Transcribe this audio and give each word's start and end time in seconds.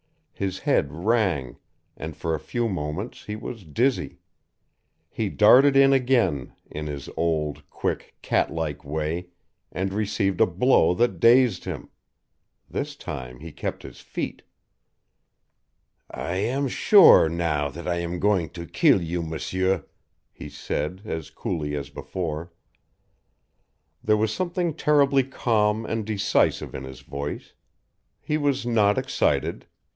His 0.33 0.57
head 0.57 0.91
rang, 0.91 1.57
and 1.95 2.17
for 2.17 2.33
a 2.33 2.39
few 2.39 2.67
moments 2.67 3.25
he 3.25 3.35
was 3.35 3.63
dizzy. 3.63 4.17
He 5.07 5.29
darted 5.29 5.77
in 5.77 5.93
again, 5.93 6.53
in 6.65 6.87
his 6.87 7.07
old, 7.15 7.61
quick, 7.69 8.15
cat 8.23 8.49
like 8.51 8.83
way, 8.83 9.27
and 9.71 9.93
received 9.93 10.41
a 10.41 10.47
blow 10.47 10.95
that 10.95 11.19
dazed 11.19 11.65
him. 11.65 11.89
This 12.67 12.95
time 12.95 13.41
he 13.41 13.51
kept 13.51 13.83
his 13.83 13.99
feet. 14.01 14.41
"I 16.09 16.37
am 16.37 16.67
sure 16.67 17.29
now 17.29 17.69
that 17.69 17.87
I 17.87 17.97
am 17.99 18.17
going 18.19 18.49
to 18.49 18.65
kill 18.65 18.99
you, 19.03 19.21
M'seur," 19.21 19.83
he 20.31 20.49
said, 20.49 21.03
as 21.05 21.29
coolly 21.29 21.75
as 21.75 21.91
before. 21.91 22.51
There 24.03 24.17
was 24.17 24.33
something 24.33 24.73
terribly 24.73 25.23
calm 25.23 25.85
and 25.85 26.03
decisive 26.03 26.73
in 26.73 26.85
his 26.85 27.01
voice. 27.01 27.53
He 28.19 28.39
was 28.39 28.65
not 28.65 28.97
excited. 28.97 29.67